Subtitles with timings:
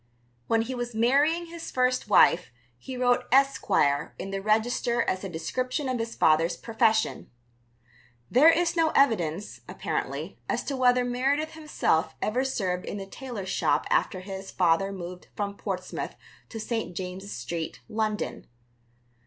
[0.47, 2.47] When he was marrying his first wife
[2.79, 7.29] he wrote "Esquire" in the register as a description of his father's profession.
[8.31, 13.49] There is no evidence, apparently, as to whether Meredith himself ever served in the tailor's
[13.49, 16.15] shop after his father moved from Portsmouth
[16.49, 16.97] to St.
[16.97, 18.47] James's Street, London.